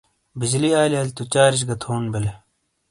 [0.39, 2.31] بجلی آلیالی تو چارج گہ تھون بیلے۔